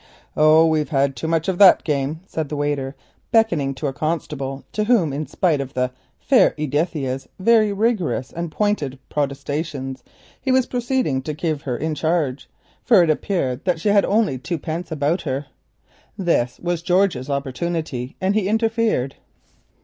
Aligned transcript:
"Oh, 0.35 0.65
we've 0.65 0.89
had 0.89 1.15
too 1.15 1.27
much 1.27 1.47
of 1.47 1.59
that 1.59 1.83
game," 1.83 2.21
said 2.25 2.49
the 2.49 2.55
waiter, 2.55 2.95
beckoning 3.31 3.75
to 3.75 3.85
a 3.85 3.93
constable, 3.93 4.63
to 4.71 4.85
whom, 4.85 5.13
in 5.13 5.27
spite 5.27 5.61
of 5.61 5.75
the 5.75 5.91
"fair 6.17 6.55
Edithia's" 6.57 7.29
very 7.37 7.71
vigorous 7.71 8.33
and 8.33 8.51
pointed 8.51 8.97
protestations, 9.09 10.03
he 10.41 10.51
went 10.51 10.73
on 10.73 11.21
to 11.21 11.33
give 11.35 11.61
her 11.61 11.77
in 11.77 11.93
charge, 11.93 12.49
for 12.83 13.03
it 13.03 13.11
appeared 13.11 13.63
that 13.65 13.79
she 13.79 13.89
had 13.89 14.03
only 14.05 14.39
twopence 14.39 14.91
about 14.91 15.21
her. 15.21 15.45
This 16.17 16.59
was 16.59 16.81
George's 16.81 17.29
opportunity, 17.29 18.15
and 18.19 18.33
he 18.33 18.47
interfered. 18.49 19.17